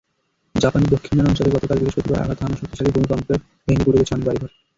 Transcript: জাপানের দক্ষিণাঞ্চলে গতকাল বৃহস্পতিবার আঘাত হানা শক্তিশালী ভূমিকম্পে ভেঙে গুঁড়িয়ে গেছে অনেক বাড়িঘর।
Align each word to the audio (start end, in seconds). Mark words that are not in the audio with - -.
জাপানের 0.55 0.91
দক্ষিণাঞ্চলে 0.93 1.53
গতকাল 1.55 1.77
বৃহস্পতিবার 1.79 2.23
আঘাত 2.23 2.39
হানা 2.41 2.55
শক্তিশালী 2.59 2.91
ভূমিকম্পে 2.95 3.33
ভেঙে 3.65 3.83
গুঁড়িয়ে 3.85 4.01
গেছে 4.01 4.13
অনেক 4.15 4.25
বাড়িঘর। 4.27 4.49